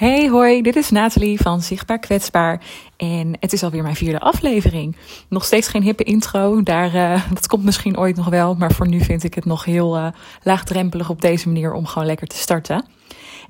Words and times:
Hey 0.00 0.28
hoi, 0.28 0.62
dit 0.62 0.76
is 0.76 0.90
Nathalie 0.90 1.40
van 1.40 1.62
Zichtbaar 1.62 1.98
Kwetsbaar 1.98 2.60
en 2.96 3.36
het 3.40 3.52
is 3.52 3.62
alweer 3.62 3.82
mijn 3.82 3.96
vierde 3.96 4.20
aflevering. 4.20 4.96
Nog 5.28 5.44
steeds 5.44 5.68
geen 5.68 5.82
hippe 5.82 6.04
intro, 6.04 6.62
Daar, 6.62 6.94
uh, 6.94 7.30
dat 7.32 7.46
komt 7.46 7.64
misschien 7.64 7.98
ooit 7.98 8.16
nog 8.16 8.28
wel, 8.28 8.54
maar 8.54 8.72
voor 8.72 8.88
nu 8.88 9.00
vind 9.00 9.24
ik 9.24 9.34
het 9.34 9.44
nog 9.44 9.64
heel 9.64 9.96
uh, 9.96 10.06
laagdrempelig 10.42 11.10
op 11.10 11.20
deze 11.20 11.48
manier 11.48 11.72
om 11.72 11.86
gewoon 11.86 12.06
lekker 12.06 12.26
te 12.26 12.36
starten. 12.36 12.84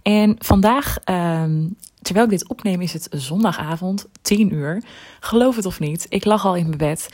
En 0.03 0.37
vandaag, 0.39 0.97
uh, 1.11 1.43
terwijl 2.03 2.25
ik 2.25 2.31
dit 2.31 2.49
opneem, 2.49 2.81
is 2.81 2.93
het 2.93 3.09
zondagavond, 3.11 4.09
10 4.23 4.55
uur. 4.55 4.83
Geloof 5.21 5.57
het 5.57 5.67
of 5.67 5.81
niet, 5.81 6.07
ik 6.09 6.25
lag 6.25 6.47
al 6.47 6.57
in 6.57 6.67
mijn 6.67 6.79
bed 6.79 7.09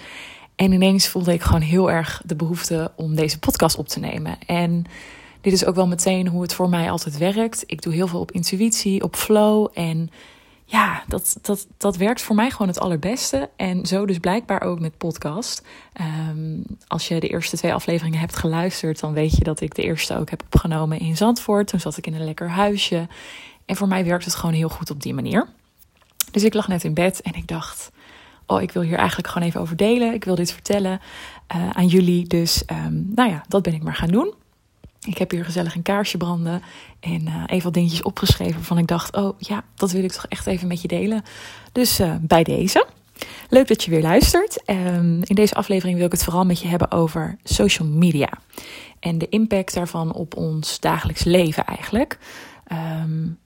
en 0.54 0.72
ineens 0.72 1.08
voelde 1.08 1.32
ik 1.32 1.42
gewoon 1.42 1.60
heel 1.60 1.90
erg 1.90 2.22
de 2.24 2.36
behoefte 2.36 2.92
om 2.96 3.14
deze 3.14 3.38
podcast 3.38 3.78
op 3.78 3.88
te 3.88 4.00
nemen. 4.00 4.38
En 4.46 4.86
dit 5.50 5.54
is 5.54 5.64
ook 5.64 5.74
wel 5.74 5.86
meteen 5.86 6.28
hoe 6.28 6.42
het 6.42 6.54
voor 6.54 6.68
mij 6.68 6.90
altijd 6.90 7.18
werkt. 7.18 7.64
Ik 7.66 7.82
doe 7.82 7.92
heel 7.92 8.06
veel 8.06 8.20
op 8.20 8.32
intuïtie, 8.32 9.02
op 9.02 9.16
flow. 9.16 9.68
En 9.74 10.10
ja, 10.64 11.02
dat, 11.08 11.38
dat, 11.42 11.66
dat 11.76 11.96
werkt 11.96 12.22
voor 12.22 12.36
mij 12.36 12.50
gewoon 12.50 12.68
het 12.68 12.80
allerbeste. 12.80 13.50
En 13.56 13.86
zo 13.86 14.06
dus 14.06 14.18
blijkbaar 14.18 14.62
ook 14.62 14.80
met 14.80 14.98
podcast. 14.98 15.62
Um, 16.28 16.62
als 16.86 17.08
je 17.08 17.20
de 17.20 17.28
eerste 17.28 17.56
twee 17.56 17.74
afleveringen 17.74 18.18
hebt 18.18 18.36
geluisterd, 18.36 19.00
dan 19.00 19.12
weet 19.12 19.36
je 19.36 19.44
dat 19.44 19.60
ik 19.60 19.74
de 19.74 19.82
eerste 19.82 20.16
ook 20.16 20.30
heb 20.30 20.42
opgenomen 20.44 20.98
in 20.98 21.16
Zandvoort. 21.16 21.68
Toen 21.68 21.80
zat 21.80 21.96
ik 21.96 22.06
in 22.06 22.14
een 22.14 22.24
lekker 22.24 22.50
huisje. 22.50 23.08
En 23.64 23.76
voor 23.76 23.88
mij 23.88 24.04
werkt 24.04 24.24
het 24.24 24.34
gewoon 24.34 24.54
heel 24.54 24.68
goed 24.68 24.90
op 24.90 25.02
die 25.02 25.14
manier. 25.14 25.48
Dus 26.30 26.42
ik 26.42 26.54
lag 26.54 26.68
net 26.68 26.84
in 26.84 26.94
bed 26.94 27.20
en 27.22 27.34
ik 27.34 27.46
dacht. 27.46 27.90
Oh, 28.46 28.62
ik 28.62 28.72
wil 28.72 28.82
hier 28.82 28.98
eigenlijk 28.98 29.28
gewoon 29.28 29.48
even 29.48 29.60
over 29.60 29.76
delen. 29.76 30.14
Ik 30.14 30.24
wil 30.24 30.34
dit 30.34 30.52
vertellen 30.52 31.00
uh, 31.56 31.70
aan 31.70 31.86
jullie. 31.86 32.26
Dus 32.26 32.62
um, 32.66 33.12
nou 33.14 33.30
ja, 33.30 33.44
dat 33.48 33.62
ben 33.62 33.74
ik 33.74 33.82
maar 33.82 33.94
gaan 33.94 34.10
doen. 34.10 34.34
Ik 35.06 35.18
heb 35.18 35.30
hier 35.30 35.44
gezellig 35.44 35.74
een 35.74 35.82
kaarsje 35.82 36.16
branden 36.16 36.62
en 37.00 37.22
uh, 37.26 37.42
even 37.46 37.64
wat 37.64 37.74
dingetjes 37.74 38.02
opgeschreven 38.02 38.54
waarvan 38.54 38.78
ik 38.78 38.86
dacht, 38.86 39.16
oh 39.16 39.38
ja, 39.38 39.64
dat 39.74 39.90
wil 39.90 40.04
ik 40.04 40.12
toch 40.12 40.26
echt 40.26 40.46
even 40.46 40.68
met 40.68 40.82
je 40.82 40.88
delen. 40.88 41.22
Dus 41.72 42.00
uh, 42.00 42.14
bij 42.20 42.42
deze. 42.42 42.86
Leuk 43.48 43.68
dat 43.68 43.84
je 43.84 43.90
weer 43.90 44.02
luistert. 44.02 44.62
Um, 44.66 45.20
in 45.22 45.34
deze 45.34 45.54
aflevering 45.54 45.96
wil 45.96 46.06
ik 46.06 46.12
het 46.12 46.24
vooral 46.24 46.44
met 46.44 46.60
je 46.60 46.68
hebben 46.68 46.90
over 46.90 47.38
social 47.44 47.88
media. 47.88 48.28
En 49.00 49.18
de 49.18 49.28
impact 49.28 49.74
daarvan 49.74 50.12
op 50.12 50.36
ons 50.36 50.80
dagelijks 50.80 51.24
leven 51.24 51.64
eigenlijk. 51.64 52.18
Um, 53.02 53.38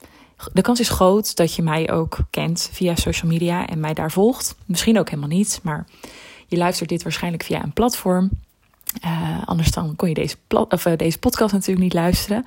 de 0.53 0.63
kans 0.63 0.81
is 0.81 0.89
groot 0.89 1.37
dat 1.37 1.55
je 1.55 1.63
mij 1.63 1.91
ook 1.91 2.19
kent 2.31 2.69
via 2.73 2.95
social 2.97 3.31
media 3.31 3.67
en 3.67 3.81
mij 3.81 3.95
daar 3.95 4.11
volgt. 4.11 4.57
Misschien 4.67 4.99
ook 4.99 5.09
helemaal 5.09 5.37
niet, 5.37 5.61
maar 5.63 5.87
je 6.47 6.57
luistert 6.57 6.89
dit 6.89 7.03
waarschijnlijk 7.03 7.43
via 7.43 7.63
een 7.63 7.73
platform 7.73 8.31
uh, 9.05 9.43
anders 9.45 9.71
dan 9.71 9.97
kon 9.97 10.09
je 10.09 10.15
deze, 10.15 10.37
of, 10.49 10.87
uh, 10.87 10.97
deze 10.97 11.19
podcast 11.19 11.53
natuurlijk 11.53 11.83
niet 11.83 11.95
luisteren. 11.95 12.45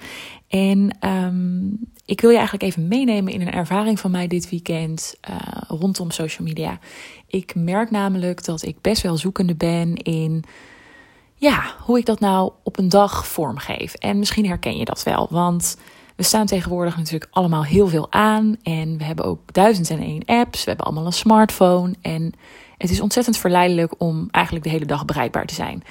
En 0.48 0.98
um, 1.10 1.80
ik 2.06 2.22
wil 2.22 2.30
je 2.30 2.38
eigenlijk 2.38 2.66
even 2.66 2.88
meenemen 2.88 3.34
in 3.34 3.42
een 3.42 3.52
ervaring 3.52 4.00
van 4.00 4.12
mij 4.12 4.28
dit 4.28 4.50
weekend 4.50 5.16
uh, 5.30 5.36
rondom 5.68 6.12
social 6.12 6.48
media. 6.48 6.80
Ik 7.28 7.56
merk 7.56 7.92
namelijk 7.92 8.46
dat 8.46 8.66
ik 8.66 8.82
best 8.82 9.02
wel 9.02 9.18
zoekende 9.18 9.56
ben 9.56 9.96
in 9.96 10.44
ja, 11.36 11.64
hoe 11.80 11.98
ik 11.98 12.06
dat 12.06 12.20
nou 12.20 12.52
op 12.64 12.78
een 12.78 12.90
dag 12.90 13.28
vormgeef. 13.28 13.94
En 13.94 14.20
misschien 14.20 14.46
herken 14.46 14.78
je 14.78 14.86
dat 14.86 15.04
wel, 15.04 15.28
want 15.30 15.78
we 16.16 16.24
staan 16.24 16.46
tegenwoordig 16.46 16.98
natuurlijk 16.98 17.32
allemaal 17.32 17.64
heel 17.64 17.88
veel 17.88 18.12
aan. 18.12 18.56
En 18.64 18.98
we 18.98 19.04
hebben 19.04 19.26
ook 19.26 19.54
duizend 19.54 19.90
en 19.90 20.00
één 20.00 20.26
apps. 20.26 20.64
We 20.64 20.68
hebben 20.70 20.86
allemaal 20.86 21.06
een 21.06 21.14
smartphone. 21.14 21.94
En 22.02 22.34
het 22.78 22.90
is 22.90 23.02
ontzettend 23.02 23.38
verleidelijk 23.38 23.94
om 23.98 24.28
eigenlijk 24.32 24.66
de 24.66 24.72
hele 24.72 24.86
dag 24.86 25.06
bereikbaar 25.06 25.46
te 25.46 25.54
zijn. 25.54 25.84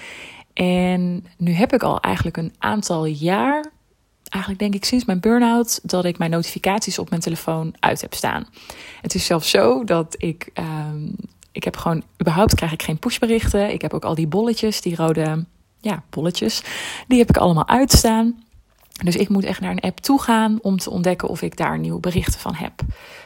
En 0.55 1.27
nu 1.36 1.53
heb 1.53 1.72
ik 1.72 1.83
al 1.83 2.00
eigenlijk 2.00 2.36
een 2.36 2.55
aantal 2.58 3.05
jaar, 3.05 3.70
eigenlijk 4.28 4.62
denk 4.62 4.75
ik 4.75 4.84
sinds 4.84 5.05
mijn 5.05 5.20
burn-out, 5.20 5.81
dat 5.83 6.05
ik 6.05 6.19
mijn 6.19 6.31
notificaties 6.31 6.98
op 6.98 7.11
mijn 7.11 7.22
telefoon 7.22 7.75
uit 7.81 8.00
heb 8.00 8.14
staan. 8.14 8.47
Het 9.00 9.14
is 9.14 9.27
zelfs 9.27 9.50
zo 9.50 9.84
dat 9.84 10.14
ik, 10.19 10.50
um, 10.55 11.14
ik 11.53 11.64
heb 11.64 11.77
gewoon, 11.77 12.03
überhaupt 12.20 12.55
krijg 12.55 12.72
ik 12.72 12.83
geen 12.83 12.98
pushberichten. 12.98 13.72
Ik 13.72 13.83
heb 13.83 13.94
ook 13.94 14.05
al 14.05 14.14
die 14.14 14.27
bolletjes, 14.27 14.81
die 14.81 14.97
rode, 14.97 15.44
ja, 15.81 16.03
bolletjes, 16.10 16.62
die 17.09 17.19
heb 17.19 17.28
ik 17.28 17.37
allemaal 17.37 17.69
uitstaan. 17.69 18.44
Dus 19.05 19.16
ik 19.16 19.28
moet 19.28 19.44
echt 19.44 19.60
naar 19.60 19.71
een 19.71 19.81
app 19.81 20.00
toe 20.00 20.22
gaan 20.22 20.59
om 20.62 20.78
te 20.78 20.91
ontdekken 20.91 21.28
of 21.28 21.43
ik 21.43 21.56
daar 21.56 21.78
nieuwe 21.78 22.00
berichten 22.00 22.41
van 22.41 22.55
heb. 22.55 22.72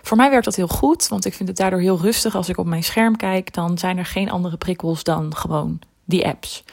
Voor 0.02 0.16
mij 0.16 0.30
werkt 0.30 0.44
dat 0.44 0.56
heel 0.56 0.68
goed, 0.68 1.08
want 1.08 1.24
ik 1.24 1.34
vind 1.34 1.48
het 1.48 1.58
daardoor 1.58 1.80
heel 1.80 2.00
rustig. 2.00 2.34
Als 2.34 2.48
ik 2.48 2.58
op 2.58 2.66
mijn 2.66 2.84
scherm 2.84 3.16
kijk, 3.16 3.54
dan 3.54 3.78
zijn 3.78 3.98
er 3.98 4.06
geen 4.06 4.30
andere 4.30 4.56
prikkels 4.56 5.02
dan 5.02 5.36
gewoon 5.36 5.78
die 6.04 6.26
apps. 6.26 6.64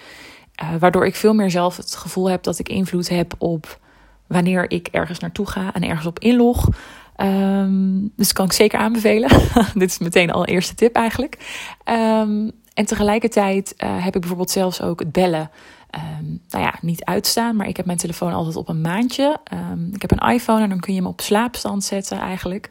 Uh, 0.62 0.76
waardoor 0.80 1.06
ik 1.06 1.16
veel 1.16 1.34
meer 1.34 1.52
zelf 1.52 1.78
het 1.78 1.96
gevoel 1.96 2.30
heb 2.30 2.44
dat 2.44 2.60
ik 2.60 2.70
invloed 2.70 3.10
heb 3.10 3.34
op 3.38 3.80
wanneer 4.28 4.72
ik 4.72 4.88
ergens 4.88 5.20
naartoe 5.20 5.48
ga 5.48 5.74
en 5.74 5.84
ergens 5.84 6.06
op 6.06 6.20
inlog. 6.20 6.70
Um, 7.18 8.12
dus 8.16 8.34
kan 8.34 8.46
ik 8.46 8.52
zeker 8.52 8.80
aanbevelen. 8.80 9.30
Dit 9.74 9.90
is 9.90 9.98
meteen 9.98 10.32
al 10.32 10.46
eerste 10.46 10.76
tip 10.76 10.96
eigenlijk. 10.96 11.38
Um, 11.86 12.52
en 12.74 12.86
tegelijkertijd 12.86 13.74
uh, 13.78 14.04
heb 14.04 14.14
ik 14.14 14.20
bijvoorbeeld 14.20 14.52
zelfs 14.52 14.82
ook 14.82 15.00
het 15.00 15.12
bellen. 15.12 15.52
Um, 16.20 16.42
nou 16.50 16.64
ja, 16.64 16.76
niet 16.82 17.06
uitstaan, 17.06 17.56
maar 17.56 17.68
ik 17.68 17.78
heb 17.78 17.86
mijn 17.86 17.98
telefoon 17.98 18.34
altijd 18.34 18.56
op 18.56 18.70
een 18.70 18.82
maandje. 18.82 19.38
ik 19.92 20.02
heb 20.02 20.12
een 20.12 20.32
iPhone 20.32 20.62
en 20.62 20.70
dan 20.70 20.80
kun 20.80 20.94
je 20.94 21.00
hem 21.00 21.10
op 21.10 21.22
slaapstand 21.22 21.84
zetten 21.84 22.20
eigenlijk. 22.20 22.70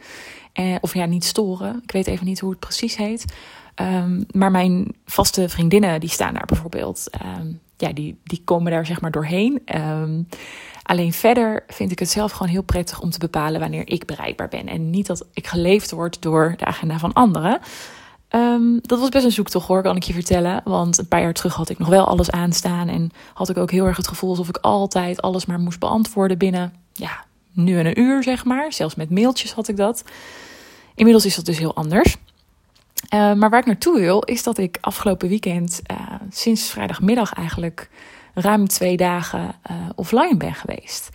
Uh, 0.54 0.76
of 0.81 0.94
ja, 0.94 1.04
niet 1.04 1.25
storen. 1.25 1.81
Ik 1.82 1.93
weet 1.93 2.06
even 2.06 2.26
niet 2.26 2.41
hoe 2.41 2.50
het 2.50 2.60
precies 2.60 2.97
heet. 2.97 3.25
maar 4.31 4.50
mijn 4.50 4.94
vaste 5.04 5.49
vriendinnen 5.49 6.00
die 6.00 6.09
staan 6.09 6.34
daar 6.34 6.47
bijvoorbeeld 6.47 7.10
ja, 7.82 7.93
die, 7.93 8.19
die 8.25 8.43
komen 8.44 8.72
daar 8.72 8.87
zeg 8.87 9.00
maar 9.00 9.10
doorheen. 9.10 9.62
Um, 9.75 10.28
alleen 10.82 11.12
verder 11.12 11.65
vind 11.69 11.91
ik 11.91 11.98
het 11.98 12.10
zelf 12.10 12.32
gewoon 12.32 12.53
heel 12.53 12.62
prettig 12.62 13.00
om 13.00 13.10
te 13.10 13.19
bepalen 13.19 13.60
wanneer 13.60 13.88
ik 13.88 14.06
bereikbaar 14.06 14.48
ben. 14.48 14.66
En 14.66 14.91
niet 14.91 15.06
dat 15.06 15.26
ik 15.32 15.47
geleefd 15.47 15.91
word 15.91 16.22
door 16.22 16.54
de 16.56 16.65
agenda 16.65 16.98
van 16.98 17.12
anderen. 17.12 17.60
Um, 18.31 18.78
dat 18.82 18.98
was 18.98 19.09
best 19.09 19.25
een 19.25 19.32
zoektocht 19.32 19.66
hoor, 19.66 19.82
kan 19.82 19.97
ik 19.97 20.03
je 20.03 20.12
vertellen. 20.12 20.60
Want 20.65 20.98
een 20.98 21.09
paar 21.09 21.20
jaar 21.20 21.32
terug 21.32 21.54
had 21.54 21.69
ik 21.69 21.78
nog 21.78 21.88
wel 21.88 22.06
alles 22.06 22.31
aanstaan. 22.31 22.88
En 22.88 23.10
had 23.34 23.48
ik 23.48 23.56
ook 23.56 23.70
heel 23.70 23.87
erg 23.87 23.97
het 23.97 24.09
gevoel 24.09 24.31
alsof 24.31 24.49
ik 24.49 24.56
altijd 24.56 25.22
alles 25.22 25.47
maar 25.47 25.60
moest 25.60 25.78
beantwoorden 25.78 26.38
binnen, 26.38 26.72
ja, 26.93 27.25
nu 27.53 27.78
en 27.78 27.87
een 27.87 28.00
uur 28.00 28.22
zeg 28.22 28.44
maar. 28.44 28.72
Zelfs 28.72 28.94
met 28.94 29.10
mailtjes 29.10 29.53
had 29.53 29.69
ik 29.69 29.76
dat. 29.76 30.04
Inmiddels 30.94 31.26
is 31.26 31.34
dat 31.37 31.44
dus 31.44 31.59
heel 31.59 31.75
anders. 31.75 32.16
Uh, 33.15 33.33
maar 33.33 33.50
waar 33.50 33.61
ik 33.61 33.67
naartoe 33.67 33.99
wil, 33.99 34.21
is 34.21 34.43
dat 34.43 34.59
ik 34.59 34.78
afgelopen 34.81 35.28
weekend, 35.28 35.81
uh, 35.91 35.99
sinds 36.31 36.71
vrijdagmiddag 36.71 37.33
eigenlijk, 37.33 37.91
ruim 38.34 38.69
twee 38.69 38.97
dagen 38.97 39.55
uh, 39.71 39.77
offline 39.95 40.37
ben 40.37 40.55
geweest. 40.55 41.09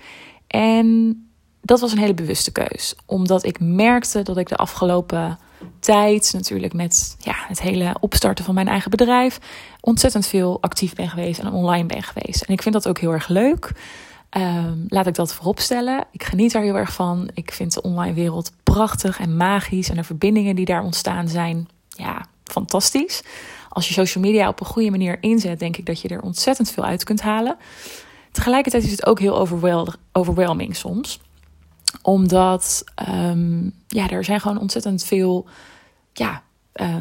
En 0.48 1.16
dat 1.62 1.80
was 1.80 1.92
een 1.92 1.98
hele 1.98 2.14
bewuste 2.14 2.52
keus, 2.52 2.96
omdat 3.06 3.46
ik 3.46 3.60
merkte 3.60 4.22
dat 4.22 4.38
ik 4.38 4.50
de 4.50 4.56
afgelopen 4.56 5.40
tijd, 5.80 6.34
natuurlijk 6.34 6.74
met 6.74 7.16
ja, 7.20 7.36
het 7.48 7.62
hele 7.62 7.96
opstarten 8.00 8.46
van 8.46 8.54
mijn 8.54 8.68
eigen 8.68 8.92
bedrijf, 8.92 9.40
ontzettend 9.82 10.28
veel 10.28 10.62
actief 10.62 10.94
ben 10.94 11.10
geweest 11.10 11.40
en 11.40 11.52
online 11.52 11.86
ben 11.86 12.04
geweest. 12.04 12.44
En 12.44 12.54
ik 12.54 12.62
vind 12.62 12.74
dat 12.74 12.88
ook 12.88 13.00
heel 13.00 13.12
erg 13.12 13.28
leuk. 13.28 13.72
Um, 14.38 14.86
laat 14.88 15.08
ik 15.08 15.16
dat 15.16 15.34
vooropstellen. 15.34 16.04
Ik 16.12 16.24
geniet 16.24 16.52
daar 16.52 16.62
heel 16.62 16.78
erg 16.78 16.94
van. 16.94 17.30
Ik 17.34 17.52
vind 17.52 17.74
de 17.74 17.82
online 17.82 18.14
wereld 18.14 18.52
prachtig 18.64 19.20
en 19.20 19.38
magisch. 19.38 19.90
En 19.90 19.96
de 19.96 20.04
verbindingen 20.04 20.56
die 20.56 20.66
daar 20.66 20.84
ontstaan 20.84 21.28
zijn 21.28 21.68
ja, 21.98 22.26
fantastisch. 22.44 23.24
Als 23.70 23.88
je 23.88 23.94
social 23.94 24.24
media 24.24 24.48
op 24.48 24.60
een 24.60 24.66
goede 24.66 24.90
manier 24.90 25.18
inzet, 25.22 25.60
denk 25.60 25.78
ik 25.78 25.86
dat 25.86 26.02
je 26.02 26.08
er 26.08 26.22
ontzettend 26.22 26.72
veel 26.72 26.84
uit 26.84 27.04
kunt 27.04 27.22
halen. 27.22 27.58
Tegelijkertijd 28.32 28.84
is 28.84 28.92
het 28.92 29.06
ook 29.06 29.20
heel 29.20 29.48
overwhelming 30.12 30.76
soms. 30.76 31.20
Omdat 32.02 32.84
um, 33.10 33.74
ja, 33.88 34.10
er 34.10 34.24
zijn 34.24 34.42
gewoon 34.42 34.60
ontzettend 34.60 35.04
veel 35.04 35.48
ja, 36.14 36.44
uh, 36.76 36.96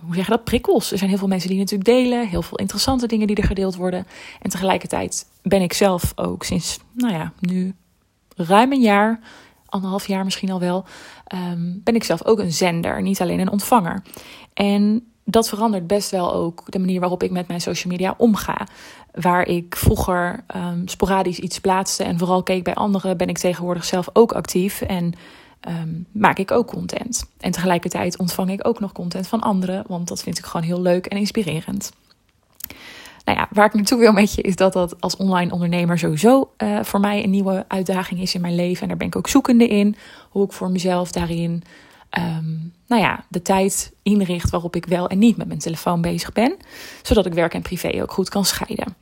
hoe 0.00 0.14
zeg 0.14 0.24
je 0.24 0.30
dat, 0.30 0.44
prikkels. 0.44 0.92
Er 0.92 0.98
zijn 0.98 1.10
heel 1.10 1.18
veel 1.18 1.28
mensen 1.28 1.48
die 1.48 1.58
natuurlijk 1.58 1.88
delen, 1.88 2.28
heel 2.28 2.42
veel 2.42 2.58
interessante 2.58 3.06
dingen 3.06 3.26
die 3.26 3.36
er 3.36 3.44
gedeeld 3.44 3.76
worden. 3.76 4.06
En 4.40 4.50
tegelijkertijd 4.50 5.26
ben 5.42 5.62
ik 5.62 5.72
zelf 5.72 6.12
ook 6.14 6.44
sinds, 6.44 6.78
nou 6.92 7.12
ja, 7.12 7.32
nu 7.40 7.74
ruim 8.36 8.72
een 8.72 8.80
jaar 8.80 9.20
anderhalf 9.72 10.06
jaar 10.06 10.24
misschien 10.24 10.50
al 10.50 10.60
wel, 10.60 10.84
um, 11.34 11.80
ben 11.84 11.94
ik 11.94 12.04
zelf 12.04 12.24
ook 12.24 12.38
een 12.38 12.52
zender, 12.52 13.02
niet 13.02 13.20
alleen 13.20 13.40
een 13.40 13.50
ontvanger. 13.50 14.02
En 14.54 15.06
dat 15.24 15.48
verandert 15.48 15.86
best 15.86 16.10
wel 16.10 16.34
ook 16.34 16.62
de 16.66 16.78
manier 16.78 17.00
waarop 17.00 17.22
ik 17.22 17.30
met 17.30 17.48
mijn 17.48 17.60
social 17.60 17.92
media 17.92 18.14
omga. 18.16 18.66
Waar 19.12 19.46
ik 19.46 19.76
vroeger 19.76 20.44
um, 20.56 20.88
sporadisch 20.88 21.38
iets 21.38 21.58
plaatste 21.58 22.04
en 22.04 22.18
vooral 22.18 22.42
keek 22.42 22.64
bij 22.64 22.74
anderen, 22.74 23.16
ben 23.16 23.28
ik 23.28 23.38
tegenwoordig 23.38 23.84
zelf 23.84 24.08
ook 24.12 24.32
actief 24.32 24.80
en 24.80 25.12
um, 25.68 26.06
maak 26.12 26.38
ik 26.38 26.50
ook 26.50 26.66
content. 26.66 27.24
En 27.40 27.50
tegelijkertijd 27.50 28.18
ontvang 28.18 28.50
ik 28.50 28.66
ook 28.66 28.80
nog 28.80 28.92
content 28.92 29.26
van 29.26 29.40
anderen, 29.40 29.84
want 29.86 30.08
dat 30.08 30.22
vind 30.22 30.38
ik 30.38 30.44
gewoon 30.44 30.66
heel 30.66 30.80
leuk 30.80 31.06
en 31.06 31.18
inspirerend 31.18 31.92
nou 33.24 33.38
ja, 33.38 33.48
waar 33.50 33.66
ik 33.66 33.74
naartoe 33.74 33.98
wil 33.98 34.12
met 34.12 34.34
je 34.34 34.42
is 34.42 34.56
dat 34.56 34.72
dat 34.72 35.00
als 35.00 35.16
online 35.16 35.52
ondernemer 35.52 35.98
sowieso 35.98 36.50
uh, 36.58 36.82
voor 36.82 37.00
mij 37.00 37.24
een 37.24 37.30
nieuwe 37.30 37.64
uitdaging 37.68 38.20
is 38.20 38.34
in 38.34 38.40
mijn 38.40 38.54
leven. 38.54 38.82
En 38.82 38.88
daar 38.88 38.96
ben 38.96 39.06
ik 39.06 39.16
ook 39.16 39.28
zoekende 39.28 39.66
in. 39.66 39.96
Hoe 40.30 40.44
ik 40.44 40.52
voor 40.52 40.70
mezelf 40.70 41.12
daarin, 41.12 41.62
um, 42.18 42.72
nou 42.86 43.02
ja, 43.02 43.24
de 43.28 43.42
tijd 43.42 43.92
inricht 44.02 44.50
waarop 44.50 44.76
ik 44.76 44.86
wel 44.86 45.08
en 45.08 45.18
niet 45.18 45.36
met 45.36 45.46
mijn 45.46 45.58
telefoon 45.58 46.00
bezig 46.00 46.32
ben. 46.32 46.56
Zodat 47.02 47.26
ik 47.26 47.34
werk 47.34 47.54
en 47.54 47.62
privé 47.62 48.02
ook 48.02 48.12
goed 48.12 48.28
kan 48.28 48.44
scheiden. 48.44 48.96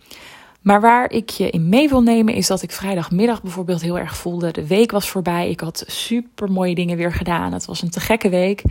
Maar 0.60 0.80
waar 0.80 1.10
ik 1.10 1.30
je 1.30 1.50
in 1.50 1.68
mee 1.68 1.88
wil 1.88 2.02
nemen 2.02 2.34
is 2.34 2.46
dat 2.46 2.62
ik 2.62 2.72
vrijdagmiddag 2.72 3.42
bijvoorbeeld 3.42 3.80
heel 3.80 3.98
erg 3.98 4.16
voelde. 4.16 4.50
De 4.50 4.66
week 4.66 4.90
was 4.90 5.08
voorbij. 5.08 5.50
Ik 5.50 5.60
had 5.60 5.84
super 5.86 6.50
mooie 6.50 6.74
dingen 6.74 6.96
weer 6.96 7.12
gedaan. 7.12 7.52
Het 7.52 7.64
was 7.64 7.82
een 7.82 7.90
te 7.90 8.00
gekke 8.00 8.28
week. 8.28 8.62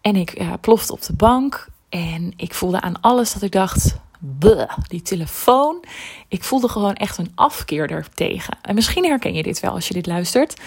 En 0.00 0.16
ik 0.16 0.38
ja, 0.38 0.56
plofte 0.56 0.92
op 0.92 1.02
de 1.02 1.12
bank. 1.12 1.68
En 1.88 2.32
ik 2.36 2.54
voelde 2.54 2.80
aan 2.80 3.00
alles 3.00 3.32
dat 3.32 3.42
ik 3.42 3.52
dacht: 3.52 3.96
die 4.88 5.02
telefoon. 5.02 5.84
Ik 6.28 6.44
voelde 6.44 6.68
gewoon 6.68 6.94
echt 6.94 7.18
een 7.18 7.32
afkeer 7.34 7.90
ertegen. 7.90 8.58
En 8.62 8.74
misschien 8.74 9.04
herken 9.04 9.34
je 9.34 9.42
dit 9.42 9.60
wel 9.60 9.72
als 9.72 9.88
je 9.88 9.94
dit 9.94 10.06
luistert. 10.06 10.60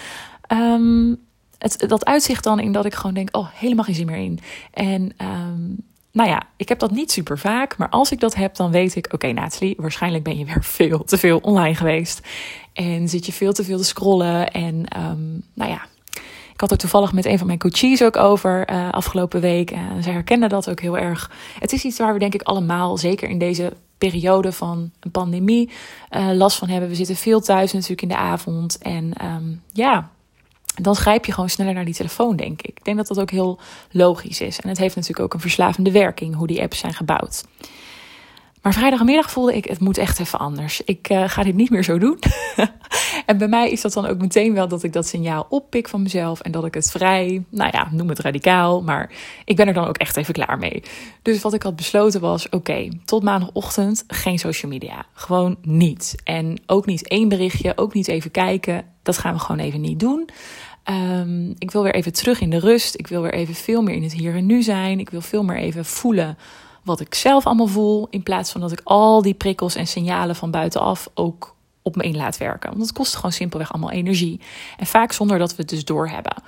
Um, 0.52 1.18
het, 1.58 1.84
dat 1.88 2.04
uitzicht 2.04 2.44
dan 2.44 2.60
in 2.60 2.72
dat 2.72 2.84
ik 2.84 2.94
gewoon 2.94 3.14
denk: 3.14 3.36
oh, 3.36 3.48
helemaal 3.52 3.84
geen 3.84 3.94
zin 3.94 4.06
meer 4.06 4.16
in. 4.16 4.40
En 4.72 5.12
um, 5.22 5.76
nou 6.12 6.28
ja, 6.28 6.42
ik 6.56 6.68
heb 6.68 6.78
dat 6.78 6.90
niet 6.90 7.12
super 7.12 7.38
vaak. 7.38 7.76
Maar 7.78 7.88
als 7.88 8.12
ik 8.12 8.20
dat 8.20 8.34
heb, 8.34 8.54
dan 8.54 8.70
weet 8.70 8.96
ik: 8.96 9.04
oké, 9.04 9.14
okay, 9.14 9.30
Nathalie, 9.30 9.74
waarschijnlijk 9.78 10.24
ben 10.24 10.38
je 10.38 10.44
weer 10.44 10.64
veel 10.78 11.04
te 11.04 11.18
veel 11.18 11.38
online 11.38 11.74
geweest. 11.74 12.20
En 12.72 13.08
zit 13.08 13.26
je 13.26 13.32
veel 13.32 13.52
te 13.52 13.64
veel 13.64 13.78
te 13.78 13.84
scrollen. 13.84 14.50
En 14.50 15.02
um, 15.02 15.42
nou 15.54 15.70
ja, 15.70 15.86
ik 16.60 16.68
had 16.68 16.78
er 16.78 16.88
toevallig 16.88 17.12
met 17.12 17.26
een 17.26 17.38
van 17.38 17.46
mijn 17.46 17.58
coaches 17.58 18.02
ook 18.02 18.16
over 18.16 18.70
uh, 18.70 18.90
afgelopen 18.90 19.40
week. 19.40 19.70
En 19.70 20.02
ze 20.02 20.10
herkennen 20.10 20.48
dat 20.48 20.70
ook 20.70 20.80
heel 20.80 20.98
erg. 20.98 21.30
Het 21.58 21.72
is 21.72 21.84
iets 21.84 21.98
waar 21.98 22.12
we 22.12 22.18
denk 22.18 22.34
ik 22.34 22.42
allemaal, 22.42 22.96
zeker 22.96 23.28
in 23.28 23.38
deze 23.38 23.72
periode 23.98 24.52
van 24.52 24.90
een 25.00 25.10
pandemie, 25.10 25.70
uh, 26.10 26.30
last 26.32 26.58
van 26.58 26.68
hebben. 26.68 26.88
We 26.88 26.94
zitten 26.94 27.16
veel 27.16 27.40
thuis 27.40 27.72
natuurlijk 27.72 28.02
in 28.02 28.08
de 28.08 28.16
avond. 28.16 28.78
En 28.78 29.12
um, 29.24 29.62
ja, 29.72 30.10
dan 30.74 30.96
grijp 30.96 31.24
je 31.24 31.32
gewoon 31.32 31.48
sneller 31.50 31.74
naar 31.74 31.84
die 31.84 31.94
telefoon, 31.94 32.36
denk 32.36 32.62
ik. 32.62 32.78
Ik 32.78 32.84
denk 32.84 32.96
dat 32.96 33.06
dat 33.06 33.20
ook 33.20 33.30
heel 33.30 33.58
logisch 33.90 34.40
is. 34.40 34.60
En 34.60 34.68
het 34.68 34.78
heeft 34.78 34.94
natuurlijk 34.94 35.22
ook 35.24 35.34
een 35.34 35.40
verslavende 35.40 35.90
werking, 35.90 36.34
hoe 36.34 36.46
die 36.46 36.62
apps 36.62 36.78
zijn 36.78 36.94
gebouwd. 36.94 37.44
Maar 38.62 38.72
vrijdagmiddag 38.72 39.30
voelde 39.30 39.56
ik, 39.56 39.64
het 39.64 39.80
moet 39.80 39.98
echt 39.98 40.18
even 40.18 40.38
anders. 40.38 40.80
Ik 40.84 41.10
uh, 41.10 41.28
ga 41.28 41.42
dit 41.42 41.54
niet 41.54 41.70
meer 41.70 41.84
zo 41.84 41.98
doen. 41.98 42.18
en 43.26 43.38
bij 43.38 43.48
mij 43.48 43.70
is 43.70 43.80
dat 43.80 43.92
dan 43.92 44.06
ook 44.06 44.18
meteen 44.18 44.54
wel 44.54 44.68
dat 44.68 44.82
ik 44.82 44.92
dat 44.92 45.06
signaal 45.06 45.46
oppik 45.48 45.88
van 45.88 46.02
mezelf. 46.02 46.40
En 46.40 46.52
dat 46.52 46.64
ik 46.64 46.74
het 46.74 46.90
vrij, 46.90 47.44
nou 47.50 47.70
ja, 47.72 47.88
noem 47.90 48.08
het 48.08 48.18
radicaal. 48.18 48.82
Maar 48.82 49.10
ik 49.44 49.56
ben 49.56 49.66
er 49.66 49.74
dan 49.74 49.86
ook 49.86 49.96
echt 49.96 50.16
even 50.16 50.34
klaar 50.34 50.58
mee. 50.58 50.82
Dus 51.22 51.42
wat 51.42 51.54
ik 51.54 51.62
had 51.62 51.76
besloten 51.76 52.20
was, 52.20 52.48
oké, 52.48 52.88
tot 53.04 53.22
maandagochtend 53.22 54.04
geen 54.06 54.38
social 54.38 54.70
media. 54.70 55.06
Gewoon 55.12 55.56
niet. 55.62 56.14
En 56.24 56.62
ook 56.66 56.86
niet 56.86 57.08
één 57.08 57.28
berichtje, 57.28 57.72
ook 57.76 57.94
niet 57.94 58.08
even 58.08 58.30
kijken. 58.30 58.84
Dat 59.02 59.18
gaan 59.18 59.34
we 59.34 59.40
gewoon 59.40 59.60
even 59.60 59.80
niet 59.80 60.00
doen. 60.00 60.28
Um, 60.90 61.54
ik 61.58 61.70
wil 61.70 61.82
weer 61.82 61.94
even 61.94 62.12
terug 62.12 62.40
in 62.40 62.50
de 62.50 62.58
rust. 62.58 62.94
Ik 62.98 63.06
wil 63.06 63.22
weer 63.22 63.34
even 63.34 63.54
veel 63.54 63.82
meer 63.82 63.94
in 63.94 64.02
het 64.02 64.12
hier 64.12 64.34
en 64.34 64.46
nu 64.46 64.62
zijn. 64.62 65.00
Ik 65.00 65.10
wil 65.10 65.20
veel 65.20 65.44
meer 65.44 65.56
even 65.56 65.84
voelen 65.84 66.36
wat 66.82 67.00
ik 67.00 67.14
zelf 67.14 67.46
allemaal 67.46 67.66
voel. 67.66 68.06
In 68.10 68.22
plaats 68.22 68.52
van 68.52 68.60
dat 68.60 68.72
ik 68.72 68.80
al 68.84 69.22
die 69.22 69.34
prikkels 69.34 69.74
en 69.74 69.86
signalen 69.86 70.36
van 70.36 70.50
buitenaf 70.50 71.08
ook 71.14 71.54
op 71.82 71.96
me 71.96 72.02
in 72.02 72.16
laat 72.16 72.36
werken. 72.36 72.70
Want 72.70 72.82
het 72.82 72.92
kost 72.92 73.14
gewoon 73.14 73.32
simpelweg 73.32 73.72
allemaal 73.72 73.90
energie. 73.90 74.40
En 74.76 74.86
vaak 74.86 75.12
zonder 75.12 75.38
dat 75.38 75.50
we 75.50 75.56
het 75.56 75.68
dus 75.68 75.84
doorhebben. 75.84 76.42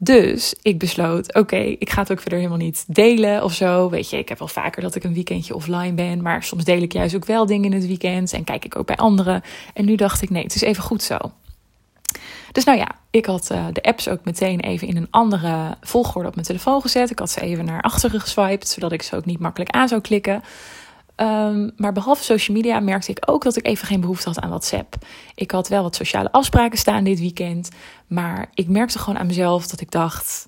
Dus 0.00 0.54
ik 0.62 0.78
besloot, 0.78 1.34
oké, 1.34 1.56
ik 1.56 1.90
ga 1.90 2.00
het 2.00 2.12
ook 2.12 2.20
verder 2.20 2.38
helemaal 2.38 2.58
niet 2.58 2.84
delen 2.86 3.44
of 3.44 3.52
zo. 3.52 3.90
Weet 3.90 4.10
je, 4.10 4.18
ik 4.18 4.28
heb 4.28 4.38
wel 4.38 4.48
vaker 4.48 4.82
dat 4.82 4.94
ik 4.94 5.04
een 5.04 5.14
weekendje 5.14 5.54
offline 5.54 5.92
ben. 5.92 6.22
Maar 6.22 6.42
soms 6.42 6.64
deel 6.64 6.82
ik 6.82 6.92
juist 6.92 7.14
ook 7.14 7.24
wel 7.24 7.46
dingen 7.46 7.64
in 7.64 7.78
het 7.78 7.86
weekend. 7.86 8.32
En 8.32 8.44
kijk 8.44 8.64
ik 8.64 8.76
ook 8.76 8.86
bij 8.86 8.96
anderen. 8.96 9.42
En 9.74 9.84
nu 9.84 9.94
dacht 9.94 10.22
ik, 10.22 10.30
nee, 10.30 10.42
het 10.42 10.54
is 10.54 10.60
even 10.60 10.82
goed 10.82 11.02
zo. 11.02 11.16
Dus 12.58 12.66
nou 12.66 12.78
ja, 12.78 12.88
ik 13.10 13.26
had 13.26 13.48
uh, 13.52 13.66
de 13.72 13.82
apps 13.82 14.08
ook 14.08 14.24
meteen 14.24 14.60
even 14.60 14.88
in 14.88 14.96
een 14.96 15.06
andere 15.10 15.76
volgorde 15.80 16.28
op 16.28 16.34
mijn 16.34 16.46
telefoon 16.46 16.80
gezet. 16.80 17.10
Ik 17.10 17.18
had 17.18 17.30
ze 17.30 17.40
even 17.40 17.64
naar 17.64 17.82
achteren 17.82 18.20
geswiped, 18.20 18.68
zodat 18.68 18.92
ik 18.92 19.02
ze 19.02 19.16
ook 19.16 19.24
niet 19.24 19.38
makkelijk 19.38 19.70
aan 19.70 19.88
zou 19.88 20.00
klikken. 20.00 20.42
Um, 21.16 21.72
maar 21.76 21.92
behalve 21.92 22.22
social 22.22 22.56
media 22.56 22.80
merkte 22.80 23.10
ik 23.10 23.22
ook 23.26 23.42
dat 23.42 23.56
ik 23.56 23.66
even 23.66 23.86
geen 23.86 24.00
behoefte 24.00 24.28
had 24.28 24.40
aan 24.40 24.48
WhatsApp. 24.48 24.94
Ik 25.34 25.50
had 25.50 25.68
wel 25.68 25.82
wat 25.82 25.94
sociale 25.94 26.32
afspraken 26.32 26.78
staan 26.78 27.04
dit 27.04 27.18
weekend. 27.18 27.68
Maar 28.06 28.50
ik 28.54 28.68
merkte 28.68 28.98
gewoon 28.98 29.18
aan 29.18 29.26
mezelf 29.26 29.66
dat 29.66 29.80
ik 29.80 29.90
dacht. 29.90 30.46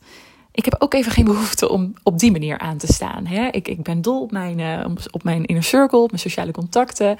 Ik 0.52 0.64
heb 0.64 0.76
ook 0.78 0.94
even 0.94 1.12
geen 1.12 1.24
behoefte 1.24 1.68
om 1.68 1.92
op 2.02 2.18
die 2.18 2.32
manier 2.32 2.58
aan 2.58 2.76
te 2.76 2.92
staan. 2.92 3.26
Hè? 3.26 3.46
Ik, 3.46 3.68
ik 3.68 3.82
ben 3.82 4.02
dol 4.02 4.22
op 4.22 4.30
mijn, 4.30 4.58
uh, 4.58 4.84
op 5.10 5.22
mijn 5.22 5.44
inner 5.44 5.64
circle, 5.64 5.98
op 5.98 6.10
mijn 6.10 6.22
sociale 6.22 6.52
contacten. 6.52 7.18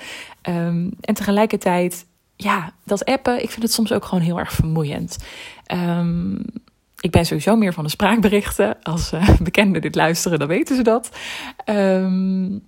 Um, 0.49 0.91
en 1.01 1.15
tegelijkertijd 1.15 2.09
ja, 2.43 2.73
dat 2.85 3.05
appen, 3.05 3.43
ik 3.43 3.51
vind 3.51 3.63
het 3.63 3.73
soms 3.73 3.93
ook 3.93 4.05
gewoon 4.05 4.25
heel 4.25 4.39
erg 4.39 4.53
vermoeiend. 4.53 5.19
Um, 5.75 6.43
ik 7.01 7.11
ben 7.11 7.27
sowieso 7.27 7.57
meer 7.57 7.73
van 7.73 7.85
de 7.85 7.91
spraakberichten. 7.91 8.83
Als 8.83 9.13
uh, 9.13 9.29
bekenden 9.41 9.83
dit 9.83 9.95
luisteren, 9.95 10.39
dan 10.39 10.49
weten 10.49 10.77
ze 10.77 10.83
dat. 10.83 11.11
Um, 11.65 12.63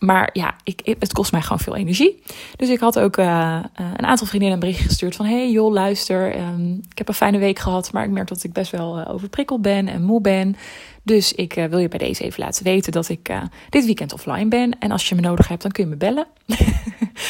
maar 0.00 0.30
ja, 0.32 0.54
ik, 0.64 0.96
het 0.98 1.12
kost 1.12 1.32
mij 1.32 1.40
gewoon 1.40 1.58
veel 1.58 1.76
energie. 1.76 2.22
Dus 2.56 2.68
ik 2.68 2.80
had 2.80 2.98
ook 2.98 3.16
uh, 3.16 3.60
een 3.74 4.06
aantal 4.06 4.26
vriendinnen 4.26 4.54
een 4.54 4.60
berichtje 4.60 4.88
gestuurd 4.88 5.16
van... 5.16 5.26
hey 5.26 5.50
joh, 5.50 5.72
luister, 5.72 6.38
um, 6.38 6.80
ik 6.90 6.98
heb 6.98 7.08
een 7.08 7.14
fijne 7.14 7.38
week 7.38 7.58
gehad... 7.58 7.92
maar 7.92 8.04
ik 8.04 8.10
merk 8.10 8.28
dat 8.28 8.44
ik 8.44 8.52
best 8.52 8.70
wel 8.70 8.98
uh, 8.98 9.08
overprikkeld 9.08 9.62
ben 9.62 9.88
en 9.88 10.02
moe 10.02 10.20
ben. 10.20 10.56
Dus 11.02 11.32
ik 11.32 11.54
wil 11.54 11.78
je 11.78 11.88
bij 11.88 11.98
deze 11.98 12.24
even 12.24 12.42
laten 12.44 12.64
weten 12.64 12.92
dat 12.92 13.08
ik 13.08 13.30
dit 13.68 13.84
weekend 13.84 14.12
offline 14.12 14.48
ben. 14.48 14.78
En 14.78 14.90
als 14.90 15.08
je 15.08 15.14
me 15.14 15.20
nodig 15.20 15.48
hebt, 15.48 15.62
dan 15.62 15.70
kun 15.70 15.84
je 15.84 15.90
me 15.90 15.96
bellen. 15.96 16.26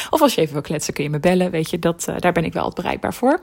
of 0.09 0.21
als 0.21 0.35
je 0.35 0.41
even 0.41 0.53
wil 0.53 0.61
kletsen, 0.61 0.93
kun 0.93 1.03
je 1.03 1.09
me 1.09 1.19
bellen. 1.19 1.51
Weet 1.51 1.69
je, 1.69 1.79
dat, 1.79 2.13
daar 2.19 2.31
ben 2.31 2.45
ik 2.45 2.53
wel 2.53 2.63
altijd 2.63 2.81
bereikbaar 2.81 3.13
voor. 3.13 3.39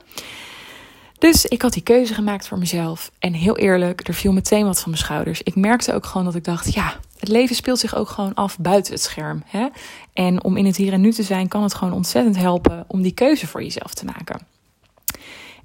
Dus 1.19 1.47
ik 1.47 1.63
had 1.63 1.73
die 1.73 1.83
keuze 1.83 2.15
gemaakt 2.15 2.49
voor 2.49 2.59
mezelf. 2.59 3.11
En 3.19 3.33
heel 3.33 3.57
eerlijk, 3.57 4.09
er 4.09 4.15
viel 4.15 4.33
meteen 4.33 4.65
wat 4.65 4.81
van 4.81 4.91
mijn 4.91 5.03
schouders. 5.03 5.43
Ik 5.43 5.55
merkte 5.55 5.95
ook 5.95 6.07
gewoon 6.07 6.25
dat 6.25 6.35
ik 6.35 6.45
dacht, 6.45 6.75
ja, 6.75 6.97
het 7.19 7.29
leven 7.29 7.57
speelt 7.57 7.79
zich 7.79 7.95
ook 7.95 8.09
gewoon 8.09 8.35
af 8.35 8.59
buiten 8.59 8.93
het 8.93 9.03
scherm. 9.03 9.43
Hè? 9.47 9.69
En 10.13 10.45
om 10.45 10.57
in 10.57 10.67
het 10.67 10.77
hier 10.77 10.93
en 10.93 11.01
nu 11.01 11.13
te 11.13 11.23
zijn, 11.23 11.49
kan 11.49 11.63
het 11.63 11.75
gewoon 11.75 11.95
ontzettend 11.95 12.37
helpen 12.37 12.85
om 12.87 13.03
die 13.03 13.13
keuze 13.13 13.47
voor 13.47 13.63
jezelf 13.63 13.95
te 13.95 14.05
maken. 14.05 14.47